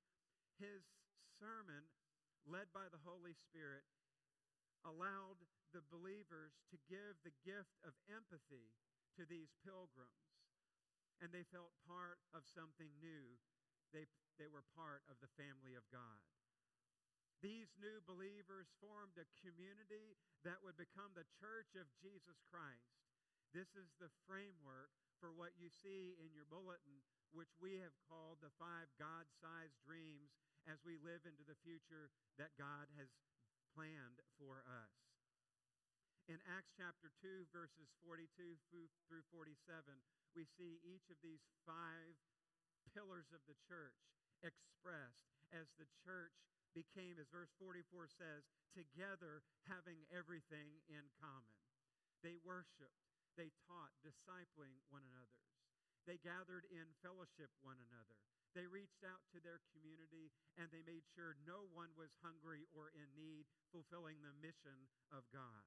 his 0.60 0.84
sermon, 1.40 1.88
led 2.44 2.70
by 2.70 2.86
the 2.92 3.02
Holy 3.02 3.34
Spirit, 3.34 3.82
allowed 4.84 5.40
the 5.72 5.82
believers 5.90 6.54
to 6.70 6.78
give 6.86 7.18
the 7.24 7.34
gift 7.42 7.74
of 7.82 7.96
empathy 8.06 8.70
to 9.16 9.26
these 9.26 9.50
pilgrims. 9.64 10.22
And 11.18 11.32
they 11.32 11.46
felt 11.48 11.72
part 11.88 12.20
of 12.36 12.44
something 12.46 12.90
new. 13.00 13.40
They, 13.90 14.04
they 14.36 14.50
were 14.50 14.66
part 14.76 15.02
of 15.08 15.18
the 15.18 15.30
family 15.40 15.74
of 15.74 15.86
God. 15.88 16.20
These 17.40 17.76
new 17.76 18.00
believers 18.04 18.72
formed 18.80 19.20
a 19.20 19.28
community 19.40 20.16
that 20.48 20.64
would 20.64 20.80
become 20.80 21.12
the 21.12 21.28
church 21.40 21.76
of 21.76 21.90
Jesus 22.00 22.40
Christ. 22.48 22.88
This 23.52 23.68
is 23.76 23.92
the 24.00 24.10
framework 24.24 24.90
for 25.18 25.34
what 25.34 25.54
you 25.58 25.70
see 25.70 26.18
in 26.18 26.32
your 26.34 26.46
bulletin, 26.48 27.02
which 27.34 27.50
we 27.58 27.82
have 27.82 27.94
called 28.06 28.38
the 28.40 28.54
five 28.56 28.90
God 28.98 29.26
sized 29.38 29.78
dreams 29.82 30.34
as 30.64 30.80
we 30.86 30.96
live 31.00 31.26
into 31.28 31.44
the 31.44 31.58
future 31.60 32.14
that 32.40 32.56
God 32.56 32.88
has 32.96 33.10
planned 33.74 34.22
for 34.40 34.64
us. 34.64 34.94
In 36.24 36.40
Acts 36.48 36.72
chapter 36.72 37.12
2, 37.20 37.52
verses 37.52 37.92
42 38.00 38.56
through 38.72 39.24
47, 39.28 39.52
we 40.32 40.48
see 40.56 40.80
each 40.80 41.12
of 41.12 41.20
these 41.20 41.44
five 41.68 42.16
pillars 42.96 43.28
of 43.36 43.44
the 43.44 43.58
church 43.68 44.00
expressed 44.40 45.36
as 45.52 45.68
the 45.76 45.88
church 46.00 46.32
became, 46.72 47.20
as 47.20 47.28
verse 47.28 47.52
44 47.60 48.08
says, 48.08 48.48
together 48.72 49.44
having 49.68 50.00
everything 50.10 50.80
in 50.88 51.04
common. 51.20 51.60
They 52.24 52.40
worshiped, 52.40 53.03
they 53.34 53.50
taught, 53.66 53.94
discipling 54.00 54.78
one 54.88 55.04
another. 55.06 55.42
They 56.04 56.20
gathered 56.20 56.68
in 56.68 56.84
fellowship 57.00 57.50
one 57.64 57.80
another. 57.80 58.20
They 58.54 58.70
reached 58.70 59.02
out 59.02 59.24
to 59.34 59.42
their 59.42 59.58
community 59.74 60.30
and 60.54 60.70
they 60.70 60.86
made 60.86 61.02
sure 61.16 61.34
no 61.42 61.66
one 61.74 61.90
was 61.98 62.14
hungry 62.22 62.70
or 62.70 62.94
in 62.94 63.10
need, 63.18 63.50
fulfilling 63.74 64.22
the 64.22 64.36
mission 64.38 64.86
of 65.10 65.26
God. 65.34 65.66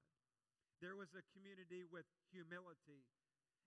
There 0.80 0.96
was 0.96 1.12
a 1.18 1.26
community 1.36 1.84
with 1.84 2.08
humility 2.32 3.04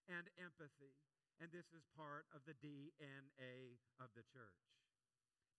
and 0.08 0.30
empathy, 0.40 0.96
and 1.42 1.52
this 1.52 1.68
is 1.74 1.84
part 1.98 2.30
of 2.32 2.46
the 2.46 2.56
DNA 2.62 3.76
of 4.00 4.08
the 4.16 4.24
church. 4.30 4.62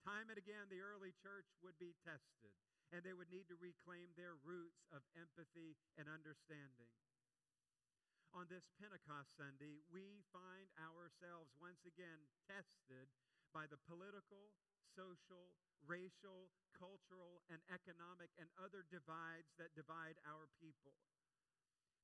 Time 0.01 0.33
and 0.33 0.39
again, 0.39 0.65
the 0.71 0.81
early 0.81 1.13
church 1.21 1.45
would 1.62 1.77
be 1.77 1.93
tested, 2.01 2.55
and 2.89 3.05
they 3.05 3.13
would 3.13 3.29
need 3.29 3.45
to 3.51 3.60
reclaim 3.62 4.10
their 4.17 4.39
roots 4.41 4.81
of 4.89 5.05
empathy 5.13 5.77
and 6.00 6.10
understanding. 6.10 6.89
On 8.32 8.48
this 8.48 8.64
Pentecost 8.80 9.36
Sunday, 9.36 9.84
we 9.92 10.24
find 10.32 10.72
ourselves 10.80 11.52
once 11.60 11.84
again 11.84 12.32
tested 12.48 13.12
by 13.52 13.68
the 13.68 13.76
political, 13.92 14.56
social, 14.96 15.52
racial, 15.84 16.48
cultural, 16.72 17.44
and 17.52 17.60
economic 17.68 18.32
and 18.40 18.48
other 18.56 18.88
divides 18.88 19.52
that 19.60 19.76
divide 19.76 20.16
our 20.24 20.48
people. 20.64 20.96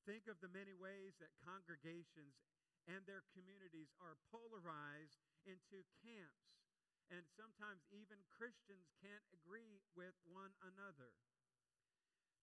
Think 0.04 0.28
of 0.28 0.44
the 0.44 0.52
many 0.52 0.76
ways 0.76 1.16
that 1.24 1.32
congregations 1.48 2.44
and 2.92 3.08
their 3.08 3.24
communities 3.32 3.96
are 4.04 4.20
polarized 4.28 5.24
into 5.48 5.88
camps, 6.04 6.60
and 7.08 7.24
sometimes 7.40 7.88
even 7.88 8.20
Christians 8.36 8.92
can't 9.00 9.24
agree 9.32 9.80
with 9.96 10.16
one 10.28 10.52
another. 10.60 11.16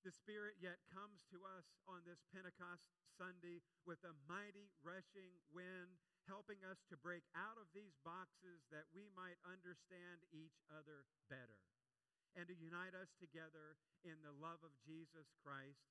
The 0.05 0.13
Spirit 0.13 0.61
yet 0.61 0.85
comes 0.93 1.25
to 1.33 1.41
us 1.49 1.65
on 1.89 2.05
this 2.05 2.21
Pentecost 2.29 2.93
Sunday 3.17 3.65
with 3.89 4.05
a 4.05 4.13
mighty 4.29 4.69
rushing 4.85 5.33
wind 5.49 5.97
helping 6.29 6.61
us 6.61 6.85
to 6.93 7.01
break 7.01 7.25
out 7.33 7.57
of 7.57 7.73
these 7.73 7.97
boxes 8.05 8.69
that 8.69 8.85
we 8.93 9.09
might 9.17 9.41
understand 9.49 10.29
each 10.29 10.61
other 10.69 11.09
better 11.33 11.57
and 12.37 12.45
to 12.53 12.57
unite 12.57 12.93
us 12.93 13.17
together 13.17 13.81
in 14.05 14.21
the 14.21 14.37
love 14.37 14.61
of 14.61 14.77
Jesus 14.85 15.33
Christ 15.41 15.89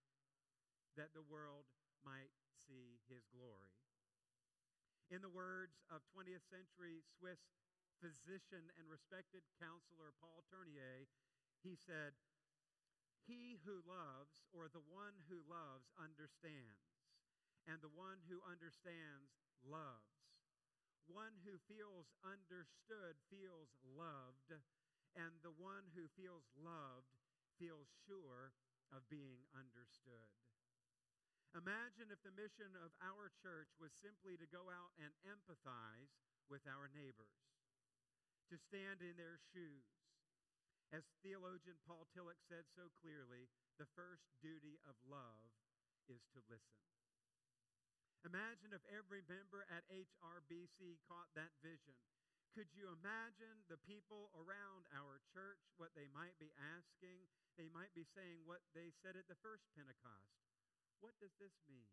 that 0.93 1.09
the 1.17 1.25
world 1.25 1.65
might 2.05 2.29
see 2.53 3.01
his 3.09 3.25
glory. 3.33 3.73
In 5.09 5.25
the 5.25 5.33
words 5.33 5.81
of 5.89 6.05
20th 6.13 6.45
century 6.53 7.01
Swiss 7.17 7.41
physician 7.97 8.69
and 8.77 8.85
respected 8.85 9.41
counselor 9.57 10.13
Paul 10.21 10.45
Tournier, 10.53 11.09
he 11.65 11.73
said, 11.73 12.13
He 13.23 13.59
who 13.63 13.79
loves, 13.87 14.43
or 14.51 14.67
the 14.67 14.83
one 14.91 15.15
who 15.31 15.39
loves, 15.47 15.87
understands, 15.95 16.91
and 17.63 17.79
the 17.79 17.93
one 17.95 18.19
who 18.27 18.43
understands 18.43 19.31
loves. 19.63 20.27
One 21.07 21.35
who 21.47 21.59
feels 21.67 22.11
understood 22.23 23.15
feels 23.31 23.71
loved, 23.83 24.51
and 25.15 25.31
the 25.43 25.55
one 25.55 25.87
who 25.95 26.11
feels 26.19 26.47
loved 26.59 27.15
feels 27.59 27.87
sure 28.07 28.51
of 28.91 29.07
being 29.07 29.47
understood. 29.55 30.31
Imagine 31.53 32.09
if 32.09 32.19
the 32.25 32.33
mission 32.33 32.73
of 32.81 32.91
our 32.99 33.29
church 33.39 33.69
was 33.77 33.93
simply 34.01 34.35
to 34.41 34.49
go 34.49 34.67
out 34.73 34.91
and 34.97 35.13
empathize 35.23 36.11
with 36.49 36.65
our 36.65 36.89
neighbors, 36.91 37.39
to 38.49 38.57
stand 38.57 38.99
in 39.05 39.15
their 39.15 39.37
shoes. 39.53 40.02
As 40.93 41.01
theologian 41.25 41.81
Paul 41.89 42.05
Tillich 42.13 42.37
said 42.45 42.69
so 42.77 42.85
clearly, 43.01 43.49
the 43.81 43.89
first 43.97 44.29
duty 44.45 44.77
of 44.85 44.93
love 45.09 45.49
is 46.05 46.21
to 46.37 46.39
listen. 46.45 46.85
Imagine 48.21 48.77
if 48.77 48.85
every 48.85 49.25
member 49.25 49.65
at 49.73 49.89
HRBC 49.89 51.01
caught 51.09 51.33
that 51.33 51.57
vision. 51.65 51.97
Could 52.53 52.69
you 52.77 52.93
imagine 52.93 53.65
the 53.65 53.81
people 53.81 54.29
around 54.37 54.85
our 54.93 55.17
church, 55.33 55.65
what 55.81 55.97
they 55.97 56.05
might 56.13 56.37
be 56.37 56.53
asking? 56.61 57.25
They 57.57 57.73
might 57.73 57.89
be 57.97 58.05
saying 58.13 58.45
what 58.45 58.61
they 58.77 58.93
said 59.01 59.17
at 59.17 59.25
the 59.25 59.41
first 59.41 59.65
Pentecost. 59.73 60.37
What 61.01 61.17
does 61.17 61.33
this 61.41 61.57
mean? 61.65 61.89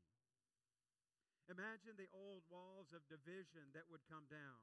Imagine 1.48 1.96
the 1.96 2.12
old 2.12 2.44
walls 2.52 2.92
of 2.92 3.08
division 3.08 3.72
that 3.72 3.88
would 3.88 4.04
come 4.12 4.28
down, 4.28 4.60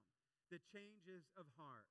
the 0.54 0.62
changes 0.70 1.26
of 1.34 1.50
heart, 1.58 1.90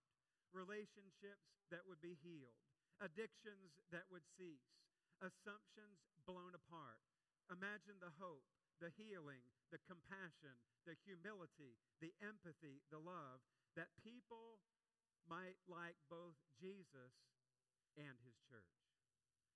relationships 0.53 1.47
that 1.71 1.87
would 1.87 2.03
be 2.03 2.19
healed, 2.23 2.61
addictions 3.03 3.79
that 3.91 4.07
would 4.11 4.25
cease, 4.39 4.71
assumptions 5.19 6.03
blown 6.27 6.55
apart. 6.55 7.01
Imagine 7.51 7.99
the 8.03 8.13
hope 8.19 8.47
the 8.81 8.93
healing, 9.01 9.41
the 9.73 9.81
compassion, 9.89 10.53
the 10.85 10.97
humility, 11.09 11.81
the 12.05 12.13
empathy, 12.21 12.85
the 12.93 13.01
love, 13.01 13.41
that 13.73 13.93
people 14.05 14.61
might 15.25 15.57
like 15.67 15.97
both 16.13 16.37
Jesus 16.61 17.13
and 17.97 18.17
his 18.23 18.37
church. 18.47 18.77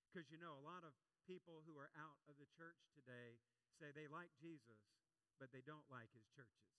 Because 0.09 0.27
you 0.33 0.41
know, 0.41 0.57
a 0.57 0.67
lot 0.67 0.83
of 0.83 0.97
people 1.23 1.63
who 1.63 1.77
are 1.77 1.93
out 1.95 2.19
of 2.27 2.35
the 2.41 2.49
church 2.57 2.81
today 2.97 3.39
say 3.79 3.93
they 3.93 4.09
like 4.09 4.33
Jesus, 4.41 4.81
but 5.39 5.53
they 5.53 5.63
don't 5.63 5.87
like 5.87 6.11
his 6.11 6.25
churches. 6.33 6.73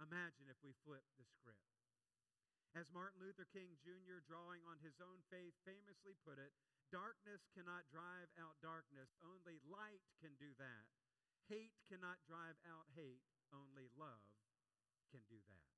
Imagine 0.00 0.50
if 0.50 0.60
we 0.60 0.76
flip 0.84 1.04
the 1.16 1.24
script. 1.24 1.75
As 2.76 2.92
Martin 2.92 3.24
Luther 3.24 3.48
King 3.56 3.72
Jr., 3.80 4.20
drawing 4.28 4.60
on 4.68 4.76
his 4.84 5.00
own 5.00 5.24
faith, 5.32 5.56
famously 5.64 6.12
put 6.28 6.36
it, 6.36 6.52
darkness 6.92 7.48
cannot 7.56 7.88
drive 7.88 8.28
out 8.36 8.60
darkness, 8.60 9.16
only 9.24 9.56
light 9.64 10.04
can 10.20 10.36
do 10.36 10.52
that. 10.60 10.84
Hate 11.48 11.72
cannot 11.88 12.20
drive 12.28 12.60
out 12.68 12.84
hate, 12.92 13.24
only 13.48 13.88
love 13.96 14.20
can 15.08 15.24
do 15.24 15.40
that. 15.48 15.72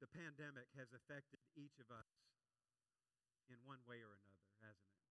The 0.00 0.08
pandemic 0.08 0.72
has 0.80 0.96
affected 0.96 1.44
each 1.60 1.76
of 1.76 1.92
us 1.92 2.08
in 3.52 3.60
one 3.68 3.84
way 3.84 4.00
or 4.00 4.16
another, 4.16 4.48
hasn't 4.64 4.96
it? 4.96 5.04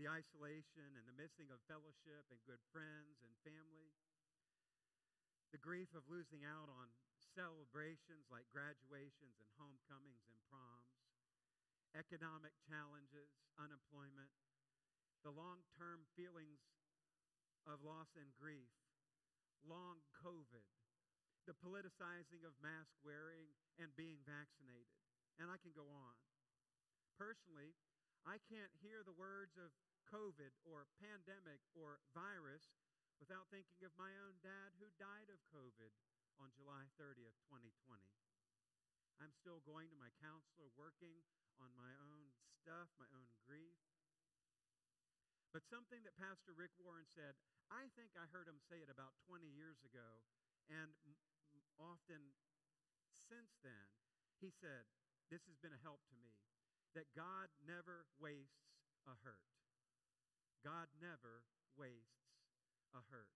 The 0.00 0.08
isolation 0.08 0.96
and 0.96 1.04
the 1.04 1.20
missing 1.20 1.52
of 1.52 1.60
fellowship 1.68 2.24
and 2.32 2.40
good 2.48 2.64
friends 2.72 3.20
and 3.20 3.36
family. 3.44 3.92
The 5.52 5.60
grief 5.60 5.92
of 5.92 6.08
losing 6.08 6.48
out 6.48 6.72
on 6.72 6.88
celebrations 7.36 8.32
like 8.32 8.48
graduations 8.48 9.36
and 9.36 9.50
homecomings 9.60 10.24
and 10.24 10.40
proms. 10.48 10.96
Economic 11.92 12.56
challenges, 12.64 13.28
unemployment, 13.60 14.32
the 15.20 15.32
long 15.32 15.60
term 15.76 16.08
feelings 16.16 16.64
of 17.68 17.84
loss 17.84 18.16
and 18.16 18.32
grief, 18.32 18.72
long 19.60 20.00
COVID, 20.24 20.66
the 21.44 21.54
politicizing 21.60 22.42
of 22.48 22.56
mask 22.64 22.96
wearing 23.04 23.52
and 23.76 23.92
being 23.92 24.24
vaccinated. 24.24 24.96
And 25.36 25.52
I 25.52 25.60
can 25.60 25.76
go 25.76 25.84
on. 25.84 26.16
Personally, 27.20 27.76
I 28.24 28.40
can't 28.48 28.72
hear 28.80 29.04
the 29.04 29.14
words 29.14 29.60
of 29.60 29.68
COVID 30.08 30.52
or 30.64 30.90
pandemic 30.96 31.60
or 31.76 32.00
virus 32.16 32.72
without 33.20 33.50
thinking 33.52 33.82
of 33.84 33.92
my 33.98 34.12
own 34.22 34.38
dad 34.40 34.76
who 34.78 34.88
died 34.96 35.28
of 35.28 35.40
COVID 35.52 35.92
on 36.40 36.54
July 36.56 36.88
30th, 36.96 37.36
2020. 37.50 37.72
I'm 39.20 39.34
still 39.38 39.62
going 39.62 39.92
to 39.92 39.98
my 39.98 40.10
counselor, 40.18 40.72
working 40.74 41.22
on 41.62 41.70
my 41.78 41.92
own 42.00 42.34
stuff, 42.62 42.90
my 42.98 43.06
own 43.14 43.30
grief. 43.46 43.78
But 45.52 45.68
something 45.68 46.00
that 46.02 46.16
Pastor 46.16 46.56
Rick 46.56 46.72
Warren 46.80 47.06
said, 47.12 47.36
I 47.68 47.92
think 47.94 48.16
I 48.16 48.26
heard 48.32 48.48
him 48.48 48.58
say 48.66 48.80
it 48.80 48.88
about 48.88 49.14
20 49.28 49.44
years 49.44 49.78
ago, 49.84 50.24
and 50.72 50.96
often 51.76 52.32
since 53.28 53.52
then, 53.60 53.86
he 54.40 54.50
said, 54.50 54.88
This 55.28 55.44
has 55.46 55.60
been 55.60 55.76
a 55.76 55.84
help 55.84 56.00
to 56.08 56.16
me 56.18 56.34
that 56.96 57.08
God 57.16 57.48
never 57.64 58.08
wastes 58.20 58.68
a 59.08 59.16
hurt. 59.24 59.48
God 60.60 60.88
never 61.00 61.44
wastes 61.76 62.21
a 62.92 63.02
hurt. 63.12 63.32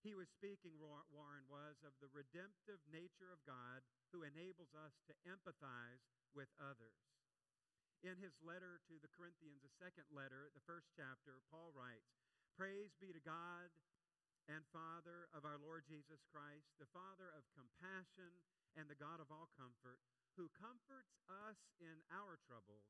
He 0.00 0.16
was 0.16 0.32
speaking, 0.32 0.80
Warren 0.80 1.44
was, 1.52 1.76
of 1.84 1.92
the 2.00 2.08
redemptive 2.08 2.80
nature 2.88 3.28
of 3.28 3.44
God 3.44 3.84
who 4.16 4.24
enables 4.24 4.72
us 4.72 4.96
to 5.04 5.20
empathize 5.28 6.08
with 6.32 6.48
others. 6.56 6.96
In 8.00 8.16
his 8.16 8.32
letter 8.40 8.80
to 8.88 8.96
the 8.96 9.12
Corinthians, 9.12 9.60
the 9.60 9.76
second 9.76 10.08
letter, 10.08 10.48
the 10.56 10.64
first 10.64 10.88
chapter, 10.96 11.44
Paul 11.52 11.68
writes, 11.76 12.16
Praise 12.56 12.96
be 12.96 13.12
to 13.12 13.20
God 13.20 13.68
and 14.48 14.64
Father 14.72 15.28
of 15.36 15.44
our 15.44 15.60
Lord 15.60 15.84
Jesus 15.84 16.24
Christ, 16.32 16.72
the 16.80 16.88
Father 16.96 17.28
of 17.36 17.44
compassion 17.52 18.40
and 18.80 18.88
the 18.88 18.96
God 18.96 19.20
of 19.20 19.28
all 19.28 19.52
comfort, 19.52 20.00
who 20.40 20.48
comforts 20.56 21.12
us 21.28 21.60
in 21.76 22.00
our 22.08 22.40
troubles 22.48 22.88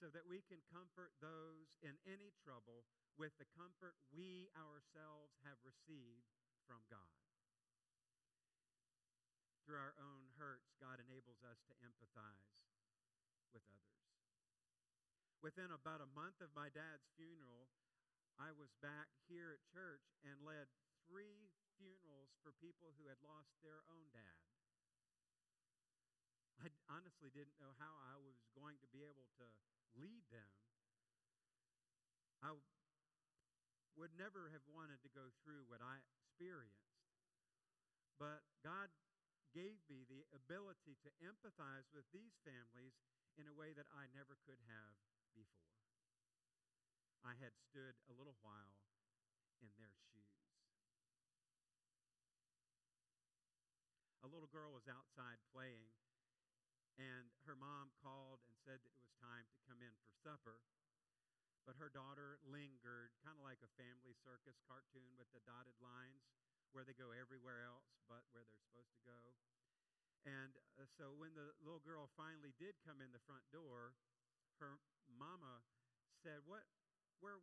so 0.00 0.08
that 0.12 0.24
we 0.24 0.40
can 0.44 0.60
comfort 0.72 1.12
those 1.20 1.76
in 1.84 1.96
any 2.08 2.32
trouble 2.40 2.88
with 3.16 3.32
the 3.40 3.48
comfort 3.56 3.96
we 4.12 4.52
ourselves 4.52 5.36
have 5.44 5.56
received 5.64 6.28
from 6.68 6.84
God. 6.92 7.16
Through 9.64 9.82
our 9.82 9.96
own 9.98 10.30
hurts, 10.38 10.76
God 10.78 11.02
enables 11.02 11.42
us 11.42 11.58
to 11.66 11.74
empathize 11.82 12.54
with 13.50 13.66
others. 13.72 14.04
Within 15.42 15.72
about 15.74 16.04
a 16.04 16.14
month 16.14 16.38
of 16.38 16.54
my 16.54 16.70
dad's 16.70 17.08
funeral, 17.18 17.66
I 18.36 18.52
was 18.52 18.70
back 18.84 19.10
here 19.26 19.50
at 19.56 19.72
church 19.72 20.04
and 20.22 20.44
led 20.44 20.68
three 21.08 21.50
funerals 21.80 22.36
for 22.44 22.52
people 22.60 22.92
who 23.00 23.08
had 23.08 23.18
lost 23.24 23.56
their 23.64 23.80
own 23.88 24.12
dad. 24.12 24.38
I 26.60 26.68
honestly 26.88 27.28
didn't 27.32 27.60
know 27.60 27.76
how 27.76 27.96
I 28.00 28.16
was 28.20 28.36
going 28.56 28.80
to 28.80 28.88
be 28.88 29.04
able 29.04 29.28
to 29.40 29.46
lead 29.96 30.24
them. 30.32 30.52
I 32.44 32.52
would 33.96 34.12
never 34.14 34.52
have 34.52 34.64
wanted 34.68 35.00
to 35.02 35.10
go 35.16 35.32
through 35.40 35.64
what 35.66 35.80
I 35.80 36.00
experienced. 36.04 37.00
But 38.20 38.44
God 38.64 38.92
gave 39.56 39.80
me 39.88 40.04
the 40.04 40.28
ability 40.36 41.00
to 41.00 41.10
empathize 41.24 41.88
with 41.96 42.04
these 42.12 42.36
families 42.44 42.96
in 43.40 43.48
a 43.48 43.56
way 43.56 43.72
that 43.72 43.88
I 43.92 44.08
never 44.12 44.36
could 44.44 44.60
have 44.68 44.96
before. 45.32 45.80
I 47.24 47.36
had 47.40 47.56
stood 47.56 47.96
a 48.08 48.16
little 48.16 48.36
while 48.44 48.80
in 49.64 49.72
their 49.80 49.92
shoes. 50.12 50.36
A 54.24 54.28
little 54.28 54.50
girl 54.50 54.72
was 54.72 54.88
outside 54.90 55.38
playing, 55.52 55.92
and 56.98 57.30
her 57.46 57.54
mom 57.54 57.94
called 58.00 58.42
and 58.48 58.56
said 58.64 58.80
that 58.82 58.92
it 58.92 59.02
was 59.04 59.22
time 59.22 59.46
to 59.48 59.64
come 59.68 59.80
in 59.84 59.94
for 60.02 60.12
supper. 60.20 60.60
But 61.66 61.78
her 61.82 61.90
daughter 61.90 62.38
lingered, 62.46 62.85
like 63.56 63.72
a 63.72 63.80
family 63.80 64.12
circus 64.20 64.60
cartoon 64.68 65.16
with 65.16 65.32
the 65.32 65.40
dotted 65.48 65.80
lines 65.80 66.28
where 66.76 66.84
they 66.84 66.92
go 66.92 67.16
everywhere 67.16 67.64
else 67.64 67.88
but 68.04 68.20
where 68.28 68.44
they're 68.44 68.60
supposed 68.68 68.92
to 68.92 69.00
go. 69.08 69.32
And 70.28 70.52
uh, 70.76 70.84
so 70.84 71.16
when 71.16 71.32
the 71.32 71.56
little 71.64 71.80
girl 71.80 72.12
finally 72.20 72.52
did 72.60 72.76
come 72.84 73.00
in 73.00 73.16
the 73.16 73.24
front 73.24 73.48
door, 73.48 73.96
her 74.60 74.76
mama 75.08 75.64
said, 76.20 76.44
"What 76.44 76.68
where 77.24 77.40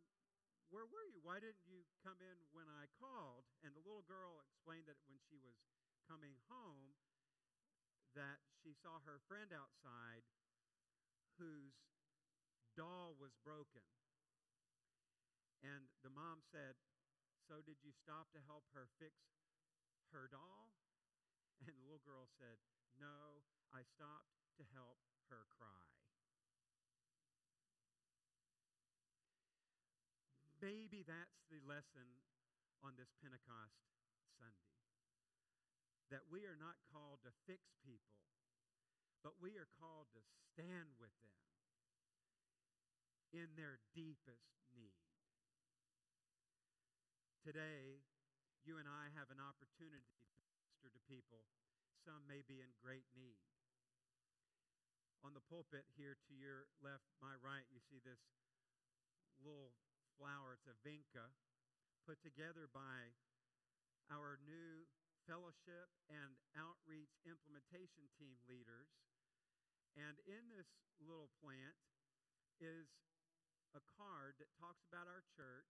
where 0.70 0.86
were 0.86 1.02
you? 1.10 1.18
Why 1.18 1.42
didn't 1.42 1.66
you 1.66 1.82
come 2.06 2.22
in 2.22 2.38
when 2.54 2.70
I 2.70 2.86
called?" 2.94 3.50
And 3.66 3.74
the 3.74 3.82
little 3.82 4.06
girl 4.06 4.38
explained 4.46 4.86
that 4.86 5.00
when 5.10 5.18
she 5.18 5.40
was 5.42 5.58
coming 6.06 6.38
home 6.46 6.94
that 8.14 8.38
she 8.62 8.70
saw 8.70 9.02
her 9.02 9.18
friend 9.26 9.50
outside 9.50 10.22
whose 11.40 11.74
doll 12.78 13.18
was 13.18 13.34
broken 13.42 13.82
and 15.64 15.88
the 16.04 16.12
mom 16.12 16.44
said, 16.52 16.76
So 17.48 17.64
did 17.64 17.80
you 17.80 17.96
stop 17.96 18.28
to 18.36 18.44
help 18.44 18.68
her 18.76 18.92
fix 19.00 19.16
her 20.12 20.28
doll? 20.28 20.76
And 21.64 21.72
the 21.80 21.86
little 21.88 22.04
girl 22.04 22.28
said, 22.36 22.60
No, 23.00 23.40
I 23.72 23.80
stopped 23.88 24.36
to 24.60 24.64
help 24.76 25.00
her 25.32 25.48
cry. 25.48 25.88
Maybe 30.60 31.00
that's 31.04 31.44
the 31.48 31.60
lesson 31.64 32.20
on 32.84 32.96
this 33.00 33.12
Pentecost 33.20 33.80
Sunday. 34.36 34.76
That 36.12 36.28
we 36.28 36.44
are 36.44 36.56
not 36.60 36.76
called 36.92 37.24
to 37.24 37.32
fix 37.48 37.72
people, 37.80 38.20
but 39.24 39.40
we 39.40 39.56
are 39.56 39.68
called 39.80 40.12
to 40.12 40.20
stand 40.52 41.00
with 41.00 41.12
them 41.24 41.40
in 43.32 43.48
their 43.56 43.80
deepest 43.92 44.52
need. 44.76 45.03
Today, 47.44 48.00
you 48.64 48.80
and 48.80 48.88
I 48.88 49.12
have 49.20 49.28
an 49.28 49.36
opportunity 49.36 50.16
to 50.16 50.32
minister 50.32 50.88
to 50.88 51.00
people. 51.04 51.44
Some 52.00 52.24
may 52.24 52.40
be 52.40 52.64
in 52.64 52.72
great 52.80 53.04
need. 53.12 53.44
On 55.20 55.36
the 55.36 55.44
pulpit 55.52 55.84
here 55.92 56.16
to 56.24 56.32
your 56.32 56.64
left, 56.80 57.04
my 57.20 57.36
right, 57.44 57.68
you 57.68 57.84
see 57.84 58.00
this 58.00 58.24
little 59.44 59.76
flower. 60.16 60.56
It's 60.56 60.72
a 60.72 60.80
vinca 60.80 61.36
put 62.08 62.16
together 62.24 62.64
by 62.72 63.12
our 64.08 64.40
new 64.48 64.88
fellowship 65.28 65.92
and 66.08 66.40
outreach 66.56 67.12
implementation 67.28 68.08
team 68.16 68.40
leaders. 68.48 68.88
And 70.00 70.16
in 70.24 70.48
this 70.48 70.72
little 70.96 71.28
plant 71.44 71.76
is 72.56 72.88
a 73.76 73.84
card 74.00 74.40
that 74.40 74.48
talks 74.56 74.88
about 74.88 75.12
our 75.12 75.20
church 75.36 75.68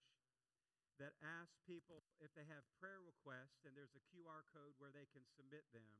that 1.02 1.18
asks 1.20 1.58
people 1.66 2.06
if 2.22 2.30
they 2.34 2.46
have 2.46 2.64
prayer 2.78 3.02
requests, 3.02 3.62
and 3.66 3.74
there's 3.74 3.96
a 3.98 4.06
QR 4.14 4.46
code 4.54 4.78
where 4.78 4.94
they 4.94 5.10
can 5.10 5.26
submit 5.34 5.66
them. 5.74 5.98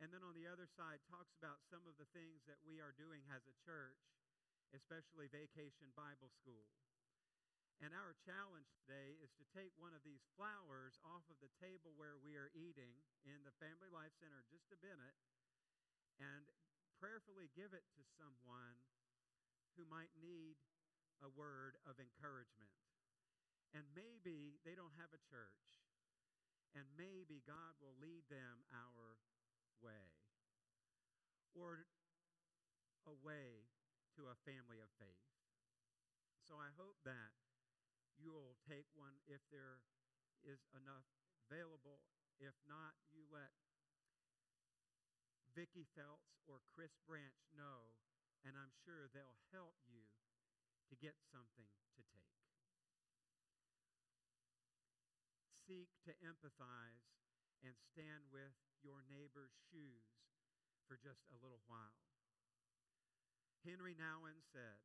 And 0.00 0.08
then 0.10 0.24
on 0.24 0.32
the 0.32 0.48
other 0.48 0.64
side, 0.64 1.04
talks 1.06 1.36
about 1.36 1.60
some 1.68 1.84
of 1.84 2.00
the 2.00 2.08
things 2.16 2.42
that 2.48 2.64
we 2.64 2.80
are 2.80 2.96
doing 2.96 3.22
as 3.28 3.44
a 3.44 3.60
church, 3.60 4.00
especially 4.72 5.28
Vacation 5.28 5.92
Bible 5.92 6.32
School. 6.40 6.72
And 7.80 7.96
our 7.96 8.12
challenge 8.28 8.68
today 8.76 9.16
is 9.24 9.32
to 9.40 9.44
take 9.56 9.72
one 9.80 9.96
of 9.96 10.04
these 10.04 10.24
flowers 10.36 11.00
off 11.00 11.24
of 11.32 11.40
the 11.40 11.52
table 11.56 11.96
where 11.96 12.20
we 12.20 12.36
are 12.36 12.52
eating 12.52 12.92
in 13.24 13.40
the 13.44 13.56
Family 13.56 13.88
Life 13.88 14.12
Center 14.20 14.44
just 14.52 14.68
a 14.68 14.80
minute 14.84 15.16
and 16.20 16.44
prayerfully 17.00 17.48
give 17.56 17.72
it 17.72 17.88
to 17.96 18.04
someone 18.20 18.84
who 19.80 19.88
might 19.88 20.12
need 20.20 20.60
a 21.24 21.32
word 21.32 21.80
of 21.88 21.96
encouragement. 21.96 22.68
And 23.74 23.86
maybe 23.94 24.58
they 24.66 24.74
don't 24.74 24.94
have 24.98 25.14
a 25.14 25.22
church. 25.30 25.62
And 26.74 26.86
maybe 26.94 27.42
God 27.46 27.74
will 27.82 27.98
lead 27.98 28.26
them 28.30 28.62
our 28.70 29.18
way 29.82 30.14
or 31.54 31.86
a 33.06 33.14
way 33.26 33.66
to 34.14 34.30
a 34.30 34.38
family 34.46 34.78
of 34.78 34.90
faith. 34.98 35.26
So 36.46 36.58
I 36.58 36.70
hope 36.78 36.98
that 37.06 37.34
you'll 38.18 38.58
take 38.66 38.86
one 38.94 39.18
if 39.26 39.42
there 39.50 39.82
is 40.42 40.62
enough 40.74 41.06
available. 41.46 42.02
If 42.38 42.54
not, 42.66 42.98
you 43.12 43.26
let 43.30 43.54
Vicki 45.54 45.86
Phelps 45.94 46.38
or 46.46 46.62
Chris 46.74 46.94
Branch 47.06 47.38
know, 47.54 47.98
and 48.46 48.54
I'm 48.54 48.72
sure 48.86 49.10
they'll 49.10 49.42
help 49.50 49.74
you 49.86 50.06
to 50.90 50.94
get 50.96 51.14
something 51.30 51.70
to 51.98 52.02
take. 52.14 52.39
Seek 55.70 56.02
to 56.02 56.10
empathize 56.26 57.06
and 57.62 57.78
stand 57.78 58.26
with 58.34 58.58
your 58.82 59.06
neighbor's 59.06 59.54
shoes 59.70 60.18
for 60.90 60.98
just 60.98 61.22
a 61.30 61.38
little 61.38 61.62
while. 61.70 62.10
Henri 63.62 63.94
Nouwen 63.94 64.42
said, 64.50 64.82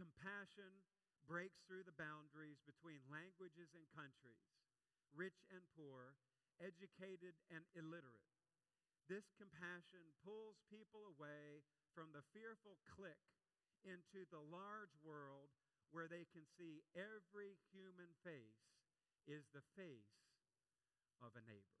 Compassion 0.00 0.88
breaks 1.28 1.60
through 1.68 1.84
the 1.84 2.00
boundaries 2.00 2.56
between 2.64 3.04
languages 3.12 3.76
and 3.76 3.84
countries, 3.92 4.48
rich 5.12 5.44
and 5.52 5.68
poor, 5.76 6.16
educated 6.56 7.36
and 7.52 7.68
illiterate. 7.76 8.32
This 9.12 9.28
compassion 9.36 10.16
pulls 10.24 10.56
people 10.72 11.04
away 11.04 11.60
from 11.92 12.16
the 12.16 12.24
fearful 12.32 12.80
clique 12.88 13.28
into 13.84 14.24
the 14.32 14.40
large 14.40 14.96
world 15.04 15.52
where 15.92 16.08
they 16.08 16.24
can 16.32 16.48
see 16.56 16.80
every 16.96 17.60
human 17.68 18.16
face 18.24 18.77
is 19.28 19.44
the 19.52 19.60
face 19.76 20.24
of 21.20 21.36
a 21.36 21.44
neighbor. 21.46 21.77